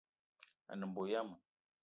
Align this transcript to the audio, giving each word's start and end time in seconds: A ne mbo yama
A 0.71 0.73
ne 0.75 0.85
mbo 0.89 1.01
yama 1.11 1.37